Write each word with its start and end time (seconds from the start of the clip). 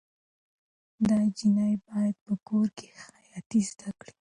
دا 1.07 1.15
نجلۍ 1.23 1.73
باید 1.87 2.15
په 2.25 2.33
کور 2.47 2.67
کې 2.77 2.87
خیاطي 3.03 3.59
زده 3.69 3.89
کړي. 3.99 4.15